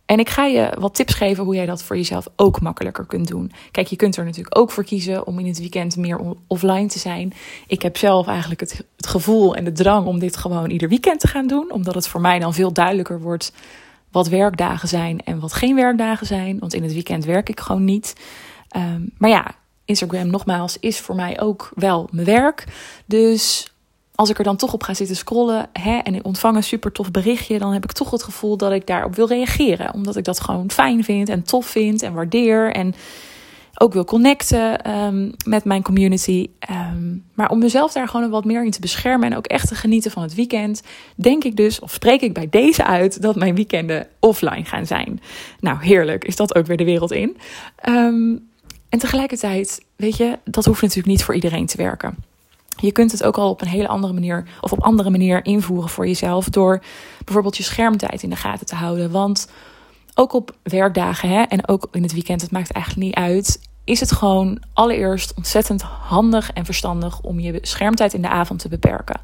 En 0.05 0.19
ik 0.19 0.29
ga 0.29 0.45
je 0.45 0.71
wat 0.79 0.95
tips 0.95 1.13
geven 1.13 1.43
hoe 1.43 1.55
jij 1.55 1.65
dat 1.65 1.83
voor 1.83 1.95
jezelf 1.95 2.27
ook 2.35 2.61
makkelijker 2.61 3.05
kunt 3.05 3.27
doen. 3.27 3.51
Kijk, 3.71 3.87
je 3.87 3.95
kunt 3.95 4.17
er 4.17 4.25
natuurlijk 4.25 4.57
ook 4.57 4.71
voor 4.71 4.83
kiezen 4.83 5.27
om 5.27 5.39
in 5.39 5.45
het 5.45 5.59
weekend 5.59 5.97
meer 5.97 6.19
offline 6.47 6.87
te 6.87 6.99
zijn. 6.99 7.33
Ik 7.67 7.81
heb 7.81 7.97
zelf 7.97 8.27
eigenlijk 8.27 8.59
het, 8.59 8.85
gevoel 8.97 9.55
en 9.55 9.63
de 9.63 9.71
drang 9.71 10.07
om 10.07 10.19
dit 10.19 10.37
gewoon 10.37 10.69
ieder 10.69 10.89
weekend 10.89 11.19
te 11.19 11.27
gaan 11.27 11.47
doen, 11.47 11.71
omdat 11.71 11.95
het 11.95 12.07
voor 12.07 12.21
mij 12.21 12.39
dan 12.39 12.53
veel 12.53 12.73
duidelijker 12.73 13.21
wordt 13.21 13.53
wat 14.11 14.27
werkdagen 14.27 14.87
zijn 14.87 15.19
en 15.23 15.39
wat 15.39 15.53
geen 15.53 15.75
werkdagen 15.75 16.27
zijn. 16.27 16.59
Want 16.59 16.73
in 16.73 16.83
het 16.83 16.93
weekend 16.93 17.25
werk 17.25 17.49
ik 17.49 17.59
gewoon 17.59 17.83
niet. 17.85 18.15
Um, 18.75 19.11
maar 19.17 19.29
ja, 19.29 19.55
Instagram 19.85 20.27
nogmaals 20.27 20.77
is 20.79 20.99
voor 20.99 21.15
mij 21.15 21.39
ook 21.39 21.71
wel 21.75 22.07
mijn 22.11 22.25
werk. 22.25 22.65
Dus 23.05 23.73
als 24.15 24.29
ik 24.29 24.37
er 24.37 24.43
dan 24.43 24.55
toch 24.55 24.73
op 24.73 24.83
ga 24.83 24.93
zitten 24.93 25.15
scrollen 25.15 25.69
hè, 25.73 25.97
en 25.97 26.15
ik 26.15 26.25
ontvang 26.25 26.55
een 26.55 26.63
super 26.63 26.91
tof 26.91 27.11
berichtje, 27.11 27.59
dan 27.59 27.73
heb 27.73 27.83
ik 27.83 27.91
toch 27.91 28.11
het 28.11 28.23
gevoel 28.23 28.57
dat 28.57 28.71
ik 28.71 28.87
daarop 28.87 29.15
wil 29.15 29.27
reageren. 29.27 29.93
Omdat 29.93 30.15
ik 30.15 30.23
dat 30.23 30.39
gewoon 30.39 30.71
fijn 30.71 31.03
vind 31.03 31.29
en 31.29 31.43
tof 31.43 31.65
vind 31.65 32.01
en 32.01 32.13
waardeer. 32.13 32.71
En 32.71 32.93
ook 33.77 33.93
wil 33.93 34.05
connecten 34.05 34.93
um, 34.95 35.31
met 35.45 35.63
mijn 35.63 35.83
community. 35.83 36.49
Um, 36.69 37.25
maar 37.33 37.49
om 37.49 37.59
mezelf 37.59 37.91
daar 37.91 38.07
gewoon 38.07 38.29
wat 38.29 38.45
meer 38.45 38.65
in 38.65 38.71
te 38.71 38.79
beschermen 38.79 39.31
en 39.31 39.37
ook 39.37 39.47
echt 39.47 39.67
te 39.67 39.75
genieten 39.75 40.11
van 40.11 40.23
het 40.23 40.35
weekend, 40.35 40.81
denk 41.15 41.43
ik 41.43 41.55
dus, 41.55 41.79
of 41.79 41.91
spreek 41.91 42.21
ik 42.21 42.33
bij 42.33 42.49
deze 42.49 42.85
uit, 42.85 43.21
dat 43.21 43.35
mijn 43.35 43.55
weekenden 43.55 44.07
offline 44.19 44.65
gaan 44.65 44.85
zijn. 44.85 45.21
Nou, 45.59 45.83
heerlijk, 45.83 46.25
is 46.25 46.35
dat 46.35 46.55
ook 46.55 46.65
weer 46.65 46.77
de 46.77 46.83
wereld 46.83 47.11
in. 47.11 47.37
Um, 47.89 48.51
en 48.93 48.99
tegelijkertijd, 48.99 49.85
weet 49.95 50.17
je, 50.17 50.39
dat 50.43 50.65
hoeft 50.65 50.81
natuurlijk 50.81 51.07
niet 51.07 51.23
voor 51.23 51.35
iedereen 51.35 51.65
te 51.65 51.77
werken. 51.77 52.15
Je 52.75 52.91
kunt 52.91 53.11
het 53.11 53.23
ook 53.23 53.37
al 53.37 53.49
op 53.49 53.61
een 53.61 53.67
hele 53.67 53.87
andere 53.87 54.13
manier 54.13 54.47
of 54.61 54.71
op 54.71 54.81
andere 54.81 55.09
manier 55.09 55.45
invoeren 55.45 55.89
voor 55.89 56.07
jezelf 56.07 56.49
door 56.49 56.83
bijvoorbeeld 57.25 57.57
je 57.57 57.63
schermtijd 57.63 58.23
in 58.23 58.29
de 58.29 58.35
gaten 58.35 58.65
te 58.65 58.75
houden. 58.75 59.11
Want 59.11 59.49
ook 60.13 60.33
op 60.33 60.55
werkdagen 60.63 61.29
hè, 61.29 61.41
en 61.41 61.67
ook 61.67 61.87
in 61.91 62.03
het 62.03 62.13
weekend, 62.13 62.41
het 62.41 62.51
maakt 62.51 62.71
eigenlijk 62.71 63.05
niet 63.05 63.15
uit, 63.15 63.59
is 63.83 63.99
het 63.99 64.11
gewoon 64.11 64.61
allereerst 64.73 65.33
ontzettend 65.33 65.81
handig 65.81 66.51
en 66.51 66.65
verstandig 66.65 67.21
om 67.21 67.39
je 67.39 67.57
schermtijd 67.61 68.13
in 68.13 68.21
de 68.21 68.29
avond 68.29 68.59
te 68.59 68.69
beperken. 68.69 69.21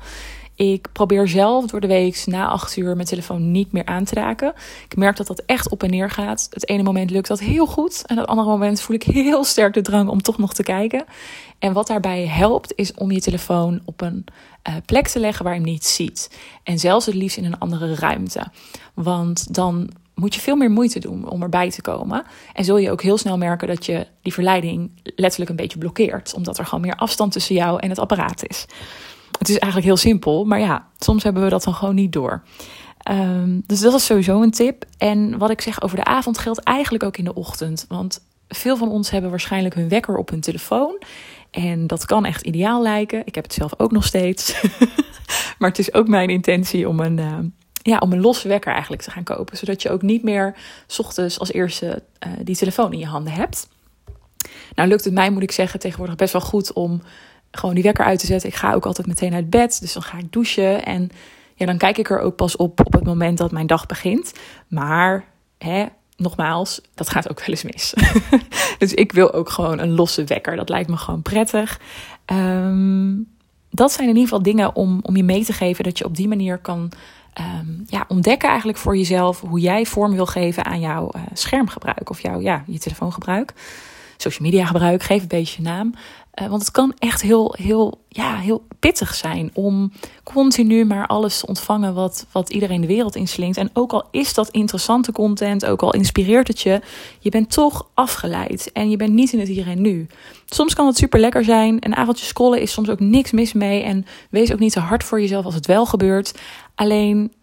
Ik 0.59 0.87
probeer 0.91 1.27
zelf 1.27 1.65
door 1.65 1.79
de 1.79 1.87
week 1.87 2.23
na 2.25 2.47
acht 2.47 2.77
uur 2.77 2.95
mijn 2.95 3.07
telefoon 3.07 3.51
niet 3.51 3.71
meer 3.71 3.85
aan 3.85 4.03
te 4.03 4.15
raken. 4.15 4.53
Ik 4.89 4.95
merk 4.97 5.17
dat 5.17 5.27
dat 5.27 5.43
echt 5.45 5.69
op 5.69 5.83
en 5.83 5.89
neer 5.89 6.09
gaat. 6.09 6.47
Het 6.49 6.69
ene 6.69 6.83
moment 6.83 7.11
lukt 7.11 7.27
dat 7.27 7.39
heel 7.39 7.65
goed. 7.65 8.03
En 8.05 8.17
het 8.17 8.27
andere 8.27 8.49
moment 8.49 8.81
voel 8.81 8.95
ik 8.95 9.03
heel 9.03 9.43
sterk 9.43 9.73
de 9.73 9.81
drang 9.81 10.09
om 10.09 10.21
toch 10.21 10.37
nog 10.37 10.53
te 10.53 10.63
kijken. 10.63 11.05
En 11.59 11.73
wat 11.73 11.87
daarbij 11.87 12.25
helpt, 12.25 12.73
is 12.75 12.93
om 12.93 13.11
je 13.11 13.21
telefoon 13.21 13.81
op 13.85 14.01
een 14.01 14.25
uh, 14.69 14.75
plek 14.85 15.07
te 15.07 15.19
leggen 15.19 15.43
waar 15.43 15.53
je 15.53 15.59
hem 15.59 15.69
niet 15.69 15.85
ziet. 15.85 16.37
En 16.63 16.79
zelfs 16.79 17.05
het 17.05 17.15
liefst 17.15 17.37
in 17.37 17.45
een 17.45 17.59
andere 17.59 17.95
ruimte. 17.95 18.47
Want 18.93 19.53
dan 19.53 19.89
moet 20.15 20.35
je 20.35 20.41
veel 20.41 20.55
meer 20.55 20.71
moeite 20.71 20.99
doen 20.99 21.29
om 21.29 21.41
erbij 21.41 21.69
te 21.69 21.81
komen. 21.81 22.23
En 22.53 22.65
zul 22.65 22.77
je 22.77 22.91
ook 22.91 23.01
heel 23.01 23.17
snel 23.17 23.37
merken 23.37 23.67
dat 23.67 23.85
je 23.85 24.07
die 24.21 24.33
verleiding 24.33 24.91
letterlijk 25.03 25.49
een 25.49 25.55
beetje 25.55 25.79
blokkeert. 25.79 26.33
Omdat 26.33 26.57
er 26.57 26.65
gewoon 26.65 26.85
meer 26.85 26.95
afstand 26.95 27.31
tussen 27.31 27.55
jou 27.55 27.79
en 27.79 27.89
het 27.89 27.99
apparaat 27.99 28.47
is. 28.47 28.65
Het 29.39 29.49
is 29.49 29.57
eigenlijk 29.57 29.85
heel 29.85 29.97
simpel, 29.97 30.45
maar 30.45 30.59
ja, 30.59 30.87
soms 30.97 31.23
hebben 31.23 31.43
we 31.43 31.49
dat 31.49 31.63
dan 31.63 31.73
gewoon 31.73 31.95
niet 31.95 32.13
door. 32.13 32.43
Um, 33.11 33.63
dus 33.65 33.79
dat 33.79 33.93
is 33.93 34.05
sowieso 34.05 34.41
een 34.41 34.51
tip. 34.51 34.85
En 34.97 35.37
wat 35.37 35.49
ik 35.49 35.61
zeg 35.61 35.81
over 35.81 35.97
de 35.97 36.03
avond 36.03 36.37
geldt 36.37 36.59
eigenlijk 36.59 37.03
ook 37.03 37.17
in 37.17 37.23
de 37.23 37.33
ochtend. 37.33 37.85
Want 37.87 38.25
veel 38.47 38.77
van 38.77 38.89
ons 38.89 39.09
hebben 39.09 39.29
waarschijnlijk 39.29 39.75
hun 39.75 39.89
wekker 39.89 40.17
op 40.17 40.29
hun 40.29 40.39
telefoon. 40.39 41.01
En 41.51 41.87
dat 41.87 42.05
kan 42.05 42.25
echt 42.25 42.41
ideaal 42.41 42.81
lijken. 42.81 43.21
Ik 43.25 43.35
heb 43.35 43.43
het 43.43 43.53
zelf 43.53 43.73
ook 43.77 43.91
nog 43.91 44.05
steeds. 44.05 44.61
maar 45.59 45.69
het 45.69 45.79
is 45.79 45.93
ook 45.93 46.07
mijn 46.07 46.29
intentie 46.29 46.89
om 46.89 46.99
een, 46.99 47.17
uh, 47.17 47.37
ja, 47.81 47.97
om 47.97 48.11
een 48.11 48.21
losse 48.21 48.47
wekker 48.47 48.71
eigenlijk 48.71 49.01
te 49.01 49.11
gaan 49.11 49.23
kopen. 49.23 49.57
Zodat 49.57 49.81
je 49.81 49.89
ook 49.89 50.01
niet 50.01 50.23
meer 50.23 50.55
s 50.87 50.99
ochtends 50.99 51.39
als 51.39 51.51
eerste 51.51 52.03
uh, 52.27 52.33
die 52.43 52.55
telefoon 52.55 52.93
in 52.93 52.99
je 52.99 53.05
handen 53.05 53.33
hebt. 53.33 53.67
Nou 54.75 54.89
lukt 54.89 55.03
het 55.03 55.13
mij, 55.13 55.29
moet 55.29 55.43
ik 55.43 55.51
zeggen, 55.51 55.79
tegenwoordig 55.79 56.15
best 56.15 56.33
wel 56.33 56.41
goed 56.41 56.73
om 56.73 57.01
gewoon 57.51 57.75
die 57.75 57.83
wekker 57.83 58.05
uit 58.05 58.19
te 58.19 58.25
zetten. 58.25 58.49
Ik 58.49 58.55
ga 58.55 58.73
ook 58.73 58.85
altijd 58.85 59.07
meteen 59.07 59.33
uit 59.33 59.49
bed, 59.49 59.77
dus 59.81 59.93
dan 59.93 60.03
ga 60.03 60.17
ik 60.17 60.31
douchen. 60.31 60.85
En 60.85 61.09
ja, 61.55 61.65
dan 61.65 61.77
kijk 61.77 61.97
ik 61.97 62.09
er 62.09 62.19
ook 62.19 62.35
pas 62.35 62.55
op 62.55 62.79
op 62.85 62.93
het 62.93 63.03
moment 63.03 63.37
dat 63.37 63.51
mijn 63.51 63.67
dag 63.67 63.85
begint. 63.85 64.33
Maar 64.67 65.25
hè, 65.57 65.85
nogmaals, 66.17 66.81
dat 66.95 67.09
gaat 67.09 67.29
ook 67.29 67.39
wel 67.39 67.47
eens 67.47 67.63
mis. 67.63 67.93
dus 68.79 68.93
ik 68.93 69.11
wil 69.11 69.33
ook 69.33 69.49
gewoon 69.49 69.79
een 69.79 69.95
losse 69.95 70.23
wekker. 70.23 70.55
Dat 70.55 70.69
lijkt 70.69 70.89
me 70.89 70.97
gewoon 70.97 71.21
prettig. 71.21 71.79
Um, 72.25 73.27
dat 73.69 73.91
zijn 73.91 74.07
in 74.07 74.15
ieder 74.15 74.29
geval 74.29 74.43
dingen 74.43 74.75
om, 74.75 74.99
om 75.01 75.15
je 75.15 75.23
mee 75.23 75.45
te 75.45 75.53
geven 75.53 75.83
dat 75.83 75.97
je 75.97 76.05
op 76.05 76.15
die 76.15 76.27
manier 76.27 76.57
kan 76.57 76.91
um, 77.39 77.83
ja, 77.87 78.05
ontdekken 78.07 78.49
eigenlijk 78.49 78.77
voor 78.77 78.97
jezelf 78.97 79.41
hoe 79.41 79.59
jij 79.59 79.85
vorm 79.85 80.13
wil 80.13 80.25
geven 80.25 80.65
aan 80.65 80.79
jouw 80.79 81.11
uh, 81.15 81.21
schermgebruik 81.33 82.09
of 82.09 82.21
jouw 82.21 82.39
ja, 82.39 82.63
je 82.67 82.79
telefoongebruik. 82.79 83.53
Social 84.21 84.49
media 84.49 84.65
gebruik, 84.65 85.03
geef 85.03 85.21
een 85.21 85.27
beetje 85.27 85.61
naam. 85.61 85.93
Uh, 86.41 86.47
want 86.47 86.61
het 86.61 86.71
kan 86.71 86.93
echt 86.97 87.21
heel, 87.21 87.55
heel, 87.57 88.01
ja, 88.07 88.35
heel 88.35 88.65
pittig 88.79 89.15
zijn 89.15 89.49
om 89.53 89.91
continu 90.23 90.85
maar 90.85 91.07
alles 91.07 91.39
te 91.39 91.47
ontvangen 91.47 91.93
wat, 91.93 92.25
wat 92.31 92.49
iedereen 92.49 92.81
de 92.81 92.87
wereld 92.87 93.15
inslingt. 93.15 93.57
En 93.57 93.69
ook 93.73 93.91
al 93.91 94.07
is 94.11 94.33
dat 94.33 94.49
interessante 94.49 95.11
content, 95.11 95.65
ook 95.65 95.81
al 95.81 95.93
inspireert 95.93 96.47
het 96.47 96.61
je, 96.61 96.81
je 97.19 97.29
bent 97.29 97.51
toch 97.51 97.87
afgeleid 97.93 98.71
en 98.71 98.89
je 98.89 98.97
bent 98.97 99.13
niet 99.13 99.33
in 99.33 99.39
het 99.39 99.47
hier 99.47 99.67
en 99.67 99.81
nu. 99.81 100.07
Soms 100.45 100.73
kan 100.73 100.87
het 100.87 100.97
super 100.97 101.19
lekker 101.19 101.43
zijn. 101.43 101.77
Een 101.79 101.95
avondje 101.95 102.25
scrollen 102.25 102.61
is 102.61 102.71
soms 102.71 102.89
ook 102.89 102.99
niks 102.99 103.31
mis 103.31 103.53
mee. 103.53 103.83
En 103.83 104.05
wees 104.29 104.51
ook 104.51 104.59
niet 104.59 104.73
te 104.73 104.79
hard 104.79 105.03
voor 105.03 105.21
jezelf 105.21 105.45
als 105.45 105.55
het 105.55 105.65
wel 105.65 105.85
gebeurt. 105.85 106.39
Alleen 106.75 107.33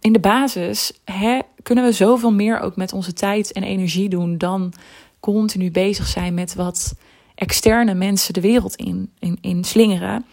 in 0.00 0.12
de 0.12 0.20
basis 0.20 0.92
hè, 1.04 1.38
kunnen 1.62 1.84
we 1.84 1.92
zoveel 1.92 2.32
meer 2.32 2.60
ook 2.60 2.76
met 2.76 2.92
onze 2.92 3.12
tijd 3.12 3.52
en 3.52 3.62
energie 3.62 4.08
doen 4.08 4.38
dan 4.38 4.72
continu 5.20 5.70
bezig 5.70 6.06
zijn 6.06 6.34
met 6.34 6.54
wat 6.54 6.94
externe 7.34 7.94
mensen 7.94 8.34
de 8.34 8.40
wereld 8.40 8.76
in, 8.76 9.12
in, 9.18 9.38
in 9.40 9.64
slingeren. 9.64 10.24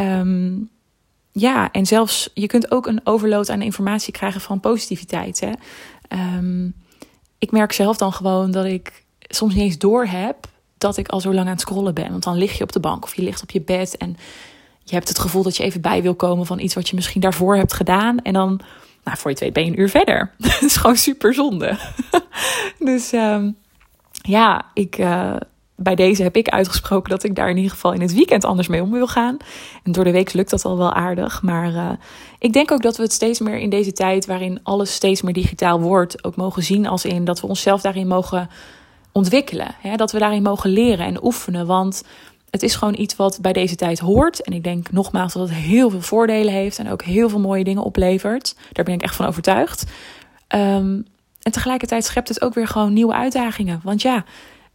Um, 0.00 0.70
ja, 1.32 1.70
en 1.70 1.86
zelfs 1.86 2.30
je 2.34 2.46
kunt 2.46 2.70
ook 2.70 2.86
een 2.86 3.00
overload 3.04 3.50
aan 3.50 3.62
informatie 3.62 4.12
krijgen 4.12 4.40
van 4.40 4.60
positiviteit. 4.60 5.40
Hè? 5.40 5.52
Um, 6.36 6.74
ik 7.38 7.50
merk 7.50 7.72
zelf 7.72 7.96
dan 7.96 8.12
gewoon 8.12 8.50
dat 8.50 8.64
ik 8.64 9.04
soms 9.20 9.54
niet 9.54 9.62
eens 9.62 9.78
door 9.78 10.06
heb 10.06 10.36
dat 10.78 10.96
ik 10.96 11.08
al 11.08 11.20
zo 11.20 11.34
lang 11.34 11.46
aan 11.46 11.52
het 11.52 11.60
scrollen 11.60 11.94
ben. 11.94 12.10
Want 12.10 12.22
dan 12.22 12.36
lig 12.36 12.58
je 12.58 12.64
op 12.64 12.72
de 12.72 12.80
bank 12.80 13.04
of 13.04 13.14
je 13.14 13.22
ligt 13.22 13.42
op 13.42 13.50
je 13.50 13.60
bed 13.60 13.96
en 13.96 14.16
je 14.84 14.94
hebt 14.94 15.08
het 15.08 15.18
gevoel 15.18 15.42
dat 15.42 15.56
je 15.56 15.62
even 15.62 15.80
bij 15.80 16.02
wil 16.02 16.14
komen 16.14 16.46
van 16.46 16.58
iets 16.58 16.74
wat 16.74 16.88
je 16.88 16.94
misschien 16.94 17.20
daarvoor 17.20 17.56
hebt 17.56 17.72
gedaan. 17.72 18.18
En 18.18 18.32
dan, 18.32 18.60
nou, 19.04 19.18
voor 19.18 19.30
je 19.30 19.36
twee 19.36 19.52
ben 19.52 19.64
je 19.64 19.70
een 19.70 19.80
uur 19.80 19.88
verder. 19.88 20.30
dat 20.38 20.62
is 20.62 20.76
gewoon 20.76 20.96
super 20.96 21.34
zonde. 21.34 21.78
dus 22.78 23.12
um, 23.12 23.56
ja, 24.22 24.64
ik, 24.74 24.98
uh, 24.98 25.36
bij 25.76 25.94
deze 25.94 26.22
heb 26.22 26.36
ik 26.36 26.48
uitgesproken 26.48 27.10
dat 27.10 27.24
ik 27.24 27.34
daar 27.34 27.50
in 27.50 27.56
ieder 27.56 27.70
geval 27.70 27.92
in 27.92 28.00
het 28.00 28.14
weekend 28.14 28.44
anders 28.44 28.68
mee 28.68 28.82
om 28.82 28.90
wil 28.90 29.06
gaan. 29.06 29.36
En 29.82 29.92
door 29.92 30.04
de 30.04 30.10
week 30.10 30.32
lukt 30.32 30.50
dat 30.50 30.64
al 30.64 30.78
wel 30.78 30.92
aardig. 30.92 31.42
Maar 31.42 31.72
uh, 31.72 31.90
ik 32.38 32.52
denk 32.52 32.70
ook 32.70 32.82
dat 32.82 32.96
we 32.96 33.02
het 33.02 33.12
steeds 33.12 33.40
meer 33.40 33.58
in 33.58 33.70
deze 33.70 33.92
tijd, 33.92 34.26
waarin 34.26 34.60
alles 34.62 34.94
steeds 34.94 35.22
meer 35.22 35.32
digitaal 35.32 35.80
wordt, 35.80 36.24
ook 36.24 36.36
mogen 36.36 36.62
zien 36.62 36.86
als 36.86 37.04
in 37.04 37.24
dat 37.24 37.40
we 37.40 37.46
onszelf 37.46 37.80
daarin 37.80 38.06
mogen 38.06 38.48
ontwikkelen. 39.12 39.74
Hè? 39.80 39.96
Dat 39.96 40.12
we 40.12 40.18
daarin 40.18 40.42
mogen 40.42 40.70
leren 40.70 41.06
en 41.06 41.24
oefenen. 41.24 41.66
Want 41.66 42.02
het 42.50 42.62
is 42.62 42.74
gewoon 42.74 42.98
iets 42.98 43.16
wat 43.16 43.38
bij 43.40 43.52
deze 43.52 43.76
tijd 43.76 43.98
hoort. 43.98 44.42
En 44.42 44.52
ik 44.52 44.64
denk 44.64 44.90
nogmaals 44.90 45.32
dat 45.32 45.48
het 45.48 45.58
heel 45.58 45.90
veel 45.90 46.00
voordelen 46.00 46.52
heeft 46.52 46.78
en 46.78 46.90
ook 46.90 47.02
heel 47.02 47.28
veel 47.28 47.40
mooie 47.40 47.64
dingen 47.64 47.82
oplevert. 47.82 48.56
Daar 48.72 48.84
ben 48.84 48.94
ik 48.94 49.02
echt 49.02 49.16
van 49.16 49.26
overtuigd. 49.26 49.84
Um, 50.54 51.04
en 51.42 51.52
tegelijkertijd 51.52 52.04
schept 52.04 52.28
het 52.28 52.42
ook 52.42 52.54
weer 52.54 52.66
gewoon 52.66 52.92
nieuwe 52.92 53.12
uitdagingen. 53.12 53.80
Want 53.84 54.02
ja, 54.02 54.24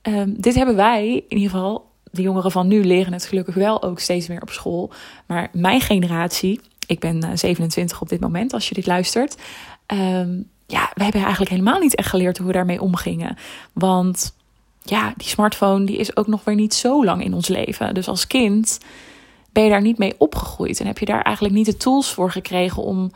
um, 0.02 0.34
dit 0.38 0.56
hebben 0.56 0.76
wij 0.76 1.24
in 1.28 1.38
ieder 1.38 1.50
geval. 1.50 1.86
De 2.12 2.22
jongeren 2.22 2.52
van 2.52 2.68
nu 2.68 2.86
leren 2.86 3.14
het 3.14 3.26
gelukkig 3.26 3.56
wel 3.56 3.84
ook 3.84 4.00
steeds 4.00 4.28
meer 4.28 4.42
op 4.42 4.50
school. 4.50 4.92
Maar 5.26 5.50
mijn 5.54 5.82
generatie, 5.82 6.62
ik 6.88 7.00
ben 7.00 7.38
27 7.38 7.96
eh, 7.96 8.02
op 8.02 8.10
dit 8.10 8.20
moment 8.20 8.54
als 8.54 8.68
je 8.68 8.76
dit 8.76 8.86
luistert. 8.86 9.38
Um, 9.88 10.50
ja, 10.66 10.92
we 10.94 11.04
hebben 11.04 11.22
eigenlijk 11.22 11.52
helemaal 11.52 11.80
niet 11.80 11.96
echt 11.96 12.10
geleerd 12.10 12.38
hoe 12.38 12.48
we 12.48 12.54
daarmee 12.54 12.82
omgingen. 12.82 13.38
Want 13.74 14.36
ja, 14.82 15.14
die 15.18 15.28
smartphone 15.28 15.86
die 15.86 15.98
is 15.98 16.18
ook 16.18 16.28
nog 16.28 16.44
weer 16.44 16.56
niet 16.56 16.74
zo 16.74 17.06
lang 17.06 17.24
in 17.24 17.34
ons 17.34 17.48
leven. 17.48 17.94
Dus 17.94 18.08
als 18.08 18.28
kind 18.28 18.80
ben 19.52 19.64
je 19.64 19.70
daar 19.70 19.82
niet 19.82 19.98
mee 19.98 20.16
opgegroeid. 20.18 20.80
En 20.80 20.86
heb 20.88 20.98
je 20.98 21.06
daar 21.06 21.22
eigenlijk 21.22 21.56
niet 21.56 21.66
de 21.66 21.78
tools 21.78 22.14
voor 22.14 22.32
gekregen 22.32 22.84
om 22.84 23.12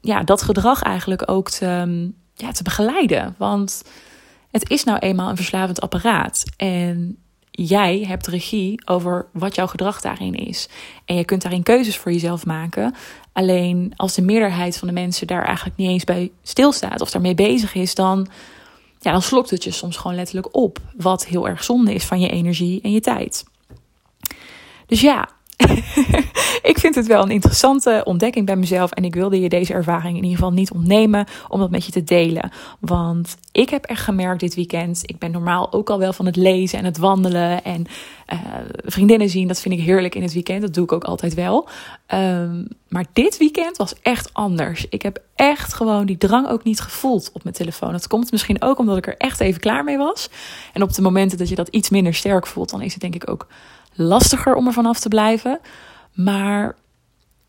ja, 0.00 0.22
dat 0.22 0.42
gedrag 0.42 0.82
eigenlijk 0.82 1.30
ook 1.30 1.50
te, 1.50 2.10
ja, 2.40 2.52
te 2.52 2.62
begeleiden. 2.62 3.34
Want 3.38 3.82
het 4.50 4.70
is 4.70 4.84
nou 4.84 4.98
eenmaal 4.98 5.30
een 5.30 5.36
verslavend 5.36 5.80
apparaat. 5.80 6.44
En 6.56 7.16
jij 7.50 8.04
hebt 8.06 8.26
regie 8.26 8.82
over 8.84 9.26
wat 9.32 9.54
jouw 9.54 9.66
gedrag 9.66 10.00
daarin 10.00 10.34
is. 10.34 10.68
En 11.04 11.16
je 11.16 11.24
kunt 11.24 11.42
daarin 11.42 11.62
keuzes 11.62 11.96
voor 11.96 12.12
jezelf 12.12 12.46
maken. 12.46 12.94
Alleen 13.32 13.92
als 13.96 14.14
de 14.14 14.22
meerderheid 14.22 14.78
van 14.78 14.88
de 14.88 14.94
mensen 14.94 15.26
daar 15.26 15.44
eigenlijk 15.44 15.76
niet 15.76 15.88
eens 15.88 16.04
bij 16.04 16.30
stilstaat 16.42 17.00
of 17.00 17.10
daarmee 17.10 17.34
bezig 17.34 17.74
is, 17.74 17.94
dan, 17.94 18.28
ja, 18.98 19.12
dan 19.12 19.22
slokt 19.22 19.50
het 19.50 19.64
je 19.64 19.70
soms 19.70 19.96
gewoon 19.96 20.16
letterlijk 20.16 20.56
op. 20.56 20.78
Wat 20.96 21.26
heel 21.26 21.48
erg 21.48 21.64
zonde 21.64 21.94
is 21.94 22.04
van 22.04 22.20
je 22.20 22.28
energie 22.28 22.80
en 22.82 22.92
je 22.92 23.00
tijd. 23.00 23.44
Dus 24.86 25.00
ja, 25.00 25.28
ik 26.70 26.76
vind 26.78 26.94
het 26.94 27.06
wel 27.06 27.22
een 27.22 27.30
interessante 27.30 28.02
ontdekking 28.04 28.46
bij 28.46 28.56
mezelf. 28.56 28.90
En 28.90 29.04
ik 29.04 29.14
wilde 29.14 29.40
je 29.40 29.48
deze 29.48 29.72
ervaring 29.72 30.16
in 30.16 30.22
ieder 30.22 30.38
geval 30.38 30.52
niet 30.52 30.72
ontnemen 30.72 31.26
om 31.48 31.60
dat 31.60 31.70
met 31.70 31.84
je 31.84 31.92
te 31.92 32.04
delen. 32.04 32.50
Want 32.80 33.36
ik 33.52 33.70
heb 33.70 33.84
echt 33.84 34.02
gemerkt 34.02 34.40
dit 34.40 34.54
weekend. 34.54 35.02
Ik 35.02 35.18
ben 35.18 35.30
normaal 35.30 35.72
ook 35.72 35.90
al 35.90 35.98
wel 35.98 36.12
van 36.12 36.26
het 36.26 36.36
lezen 36.36 36.78
en 36.78 36.84
het 36.84 36.98
wandelen. 36.98 37.64
En 37.64 37.86
uh, 38.32 38.38
vriendinnen 38.84 39.28
zien, 39.28 39.48
dat 39.48 39.60
vind 39.60 39.74
ik 39.74 39.80
heerlijk 39.80 40.14
in 40.14 40.22
het 40.22 40.32
weekend. 40.32 40.62
Dat 40.62 40.74
doe 40.74 40.84
ik 40.84 40.92
ook 40.92 41.04
altijd 41.04 41.34
wel. 41.34 41.68
Um, 42.14 42.68
maar 42.88 43.04
dit 43.12 43.38
weekend 43.38 43.76
was 43.76 43.94
echt 44.02 44.34
anders. 44.34 44.86
Ik 44.88 45.02
heb 45.02 45.22
echt 45.34 45.74
gewoon 45.74 46.06
die 46.06 46.18
drang 46.18 46.48
ook 46.48 46.64
niet 46.64 46.80
gevoeld 46.80 47.30
op 47.32 47.42
mijn 47.42 47.54
telefoon. 47.54 47.92
Dat 47.92 48.06
komt 48.06 48.30
misschien 48.30 48.62
ook 48.62 48.78
omdat 48.78 48.96
ik 48.96 49.06
er 49.06 49.16
echt 49.16 49.40
even 49.40 49.60
klaar 49.60 49.84
mee 49.84 49.98
was. 49.98 50.30
En 50.72 50.82
op 50.82 50.92
de 50.92 51.02
momenten 51.02 51.38
dat 51.38 51.48
je 51.48 51.54
dat 51.54 51.68
iets 51.68 51.90
minder 51.90 52.14
sterk 52.14 52.46
voelt, 52.46 52.70
dan 52.70 52.82
is 52.82 52.92
het 52.92 53.02
denk 53.02 53.14
ik 53.14 53.30
ook 53.30 53.46
lastiger 53.94 54.54
om 54.54 54.66
er 54.66 54.72
vanaf 54.72 55.00
te 55.00 55.08
blijven. 55.08 55.60
Maar 56.12 56.76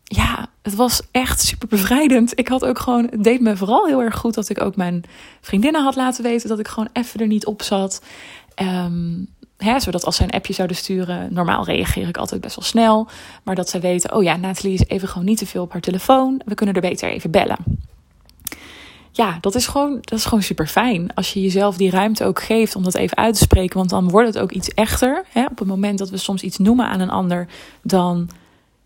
ja, 0.04 0.46
het 0.62 0.74
was 0.74 1.02
echt 1.10 1.40
super 1.40 1.68
bevrijdend. 1.68 2.38
Ik 2.38 2.48
had 2.48 2.64
ook 2.64 2.78
gewoon, 2.78 3.08
het 3.10 3.24
deed 3.24 3.40
me 3.40 3.56
vooral 3.56 3.86
heel 3.86 4.02
erg 4.02 4.16
goed 4.16 4.34
dat 4.34 4.48
ik 4.48 4.62
ook 4.62 4.76
mijn 4.76 5.04
vriendinnen 5.40 5.82
had 5.82 5.96
laten 5.96 6.22
weten 6.22 6.48
dat 6.48 6.58
ik 6.58 6.68
gewoon 6.68 6.88
even 6.92 7.20
er 7.20 7.26
niet 7.26 7.46
op 7.46 7.62
zat. 7.62 8.02
Um, 8.62 9.28
hè, 9.56 9.80
zodat 9.80 10.04
als 10.04 10.16
zij 10.16 10.26
een 10.26 10.32
appje 10.32 10.52
zouden 10.52 10.76
sturen, 10.76 11.34
normaal 11.34 11.64
reageer 11.64 12.08
ik 12.08 12.16
altijd 12.16 12.40
best 12.40 12.56
wel 12.56 12.64
snel. 12.64 13.08
Maar 13.42 13.54
dat 13.54 13.68
zij 13.68 13.80
weten, 13.80 14.14
oh 14.14 14.22
ja, 14.22 14.36
Nathalie 14.36 14.74
is 14.74 14.86
even 14.86 15.08
gewoon 15.08 15.26
niet 15.26 15.38
te 15.38 15.46
veel 15.46 15.62
op 15.62 15.72
haar 15.72 15.80
telefoon. 15.80 16.42
We 16.44 16.54
kunnen 16.54 16.74
er 16.74 16.80
beter 16.80 17.10
even 17.10 17.30
bellen 17.30 17.90
ja, 19.12 19.38
dat 19.40 19.54
is 19.54 19.66
gewoon, 19.66 19.98
dat 20.00 20.18
is 20.18 20.24
gewoon 20.24 20.42
super 20.42 20.66
fijn. 20.66 21.14
Als 21.14 21.32
je 21.32 21.40
jezelf 21.40 21.76
die 21.76 21.90
ruimte 21.90 22.24
ook 22.24 22.42
geeft 22.42 22.76
om 22.76 22.82
dat 22.82 22.94
even 22.94 23.16
uit 23.16 23.34
te 23.34 23.40
spreken. 23.40 23.76
Want 23.76 23.90
dan 23.90 24.08
wordt 24.08 24.26
het 24.26 24.38
ook 24.38 24.52
iets 24.52 24.68
echter. 24.68 25.24
Hè? 25.28 25.44
Op 25.44 25.58
het 25.58 25.68
moment 25.68 25.98
dat 25.98 26.10
we 26.10 26.16
soms 26.16 26.42
iets 26.42 26.58
noemen 26.58 26.86
aan 26.86 27.00
een 27.00 27.10
ander, 27.10 27.48
dan, 27.82 28.28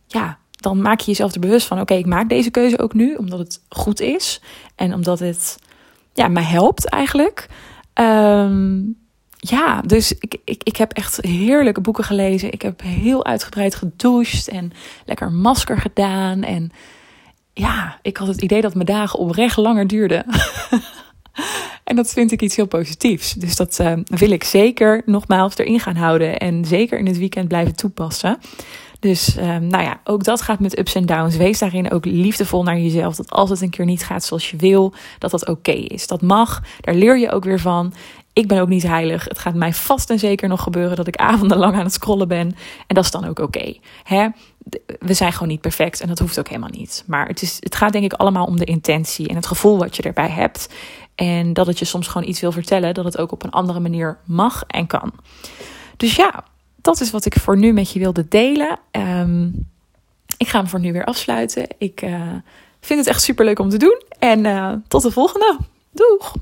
ja, 0.07 0.39
dan 0.51 0.83
maak 0.83 1.01
je 1.01 1.07
jezelf 1.07 1.35
er 1.35 1.41
bewust 1.41 1.67
van: 1.67 1.81
oké, 1.81 1.95
ik 1.95 2.07
maak 2.07 2.29
deze 2.29 2.51
keuze 2.51 2.79
ook 2.79 2.95
nu, 2.95 3.15
omdat 3.15 3.39
het 3.39 3.61
goed 3.69 4.01
is. 4.01 4.41
En 4.75 4.95
omdat 4.95 5.19
het 5.19 5.59
ja, 6.13 6.29
mij 6.29 6.43
helpt 6.43 6.89
eigenlijk. 6.89 7.49
Um, 7.95 8.97
ja, 9.37 9.81
dus 9.81 10.13
ik, 10.19 10.37
ik, 10.45 10.63
ik 10.63 10.77
heb 10.77 10.93
echt 10.93 11.19
heerlijke 11.21 11.81
boeken 11.81 12.05
gelezen. 12.05 12.53
Ik 12.53 12.63
heb 12.63 12.83
heel 12.83 13.25
uitgebreid 13.25 13.75
gedoucht 13.75 14.49
en 14.49 14.73
lekker 15.05 15.33
masker 15.33 15.79
gedaan. 15.79 16.43
En 16.43 16.71
ja, 17.59 17.99
ik 18.03 18.17
had 18.17 18.29
het 18.29 18.43
idee 18.43 18.61
dat 18.61 18.75
mijn 18.75 18.87
dagen 18.87 19.19
oprecht 19.19 19.57
langer 19.57 19.87
duurden. 19.87 20.25
en 21.85 21.97
dat 21.97 22.11
vind 22.11 22.33
ik 22.33 22.43
iets 22.43 22.57
heel 22.57 22.67
positiefs. 22.67 23.33
Dus 23.33 23.57
dat 23.57 23.79
uh, 23.81 23.93
wil 24.05 24.31
ik 24.31 24.45
zeker 24.45 25.03
nogmaals 25.07 25.59
erin 25.59 25.81
gaan 25.81 25.97
houden. 25.97 26.39
En 26.39 26.65
zeker 26.65 26.99
in 26.99 27.07
het 27.07 27.19
weekend 27.19 27.49
blijven 27.49 27.77
toepassen. 27.77 28.39
Dus 29.01 29.37
uh, 29.37 29.45
nou 29.45 29.83
ja, 29.83 30.01
ook 30.05 30.25
dat 30.25 30.43
gaat 30.43 30.61
met 30.61 30.79
ups 30.79 30.95
en 30.95 31.07
downs. 31.07 31.37
Wees 31.37 31.59
daarin 31.59 31.91
ook 31.91 32.05
liefdevol 32.05 32.63
naar 32.63 32.79
jezelf. 32.79 33.17
Dat 33.17 33.31
als 33.31 33.51
het 33.51 33.61
een 33.61 33.71
keer 33.71 33.85
niet 33.85 34.05
gaat 34.05 34.25
zoals 34.25 34.51
je 34.51 34.57
wil, 34.57 34.95
dat 35.19 35.31
dat 35.31 35.49
oké 35.49 35.73
is. 35.73 36.07
Dat 36.07 36.23
mag. 36.23 36.63
Daar 36.81 36.95
leer 36.95 37.19
je 37.19 37.31
ook 37.31 37.45
weer 37.45 37.61
van. 37.61 37.93
Ik 38.37 38.49
ben 38.49 38.61
ook 38.61 38.69
niet 38.69 38.83
heilig. 38.83 39.25
Het 39.25 39.39
gaat 39.39 39.55
mij 39.55 39.73
vast 39.73 40.11
en 40.11 40.19
zeker 40.19 40.49
nog 40.49 40.63
gebeuren 40.63 40.97
dat 40.97 41.07
ik 41.07 41.17
avondenlang 41.17 41.75
aan 41.75 41.85
het 41.85 41.93
scrollen 41.93 42.29
ben. 42.29 42.57
En 42.87 42.95
dat 42.95 43.05
is 43.05 43.11
dan 43.11 43.25
ook 43.25 43.39
oké. 43.39 43.75
We 44.99 45.15
zijn 45.15 45.33
gewoon 45.33 45.49
niet 45.49 45.61
perfect 45.61 46.01
en 46.01 46.09
dat 46.09 46.19
hoeft 46.19 46.39
ook 46.39 46.49
helemaal 46.49 46.71
niet. 46.71 47.05
Maar 47.07 47.27
het, 47.27 47.43
is, 47.43 47.57
het 47.61 47.75
gaat 47.75 47.93
denk 47.93 48.05
ik 48.05 48.13
allemaal 48.13 48.47
om 48.47 48.57
de 48.57 48.65
intentie 48.65 49.29
en 49.29 49.37
het 49.37 49.47
gevoel 49.47 49.79
wat 49.79 49.97
je 49.97 50.03
erbij 50.03 50.29
hebt. 50.29 50.75
En 51.15 51.53
dat 51.53 51.67
het 51.67 51.79
je 51.79 51.85
soms 51.85 52.07
gewoon 52.07 52.29
iets 52.29 52.41
wil 52.41 52.53
vertellen, 52.53 52.95
dat 52.95 53.05
het 53.05 53.19
ook 53.19 53.33
op 53.33 53.43
een 53.43 53.51
andere 53.51 53.81
manier 53.81 54.19
mag 54.25 54.65
en 54.67 54.87
kan. 54.87 55.13
Dus 55.97 56.17
ja, 56.17 56.45
dat 56.77 57.01
is 57.01 57.11
wat 57.11 57.25
ik 57.25 57.39
voor 57.39 57.59
nu 57.59 57.73
met 57.73 57.93
je 57.93 57.99
wilde 57.99 58.29
delen. 58.29 58.79
Um, 58.91 59.69
ik 60.37 60.49
ga 60.49 60.59
hem 60.59 60.69
voor 60.69 60.81
nu 60.81 60.93
weer 60.93 61.05
afsluiten. 61.05 61.67
Ik 61.79 62.01
vind 62.81 62.99
het 62.99 63.09
echt 63.09 63.23
super 63.23 63.45
leuk 63.45 63.59
om 63.59 63.69
te 63.69 63.79
doen. 63.79 64.03
En 64.19 64.85
tot 64.89 65.03
de 65.03 65.11
volgende. 65.11 65.59
Doeg! 65.91 66.35